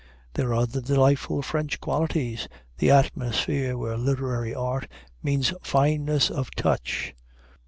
[0.33, 2.47] There are the delightful French qualities,
[2.79, 4.87] the atmosphere where literary art
[5.21, 7.13] means fineness of touch.